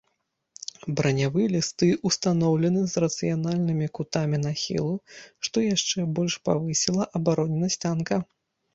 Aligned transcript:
Бранявыя 0.99 1.47
лісты 1.55 1.89
ўстаноўлены 2.07 2.81
з 2.95 3.05
рацыянальнымі 3.05 3.91
кутамі 3.99 4.43
нахілу, 4.49 4.93
што 5.47 5.57
яшчэ 5.75 6.11
больш 6.19 6.33
павысіла 6.51 7.03
абароненасць 7.25 7.81
танка. 7.89 8.15